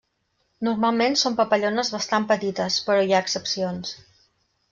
Normalment 0.67 1.17
són 1.23 1.37
papallones 1.41 1.93
bastant 1.97 2.25
petites 2.33 2.79
però 2.89 3.05
hi 3.11 3.15
ha 3.15 3.21
excepcions. 3.27 3.95